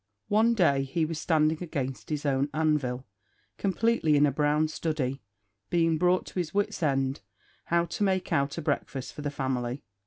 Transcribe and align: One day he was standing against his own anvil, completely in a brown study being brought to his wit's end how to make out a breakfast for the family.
One 0.29 0.55
day 0.55 0.81
he 0.81 1.05
was 1.05 1.19
standing 1.19 1.61
against 1.61 2.09
his 2.09 2.25
own 2.25 2.49
anvil, 2.55 3.05
completely 3.59 4.15
in 4.15 4.25
a 4.25 4.31
brown 4.31 4.67
study 4.67 5.21
being 5.69 5.99
brought 5.99 6.25
to 6.25 6.39
his 6.39 6.55
wit's 6.55 6.81
end 6.81 7.21
how 7.65 7.85
to 7.85 8.03
make 8.03 8.33
out 8.33 8.57
a 8.57 8.63
breakfast 8.63 9.13
for 9.13 9.21
the 9.21 9.29
family. 9.29 9.83